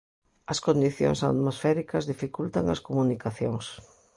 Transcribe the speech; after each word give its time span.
As 0.51 0.59
condicións 0.67 1.19
atmosféricas 1.31 2.07
dificultan 2.11 2.65
as 2.73 2.83
comunicacións. 2.87 3.65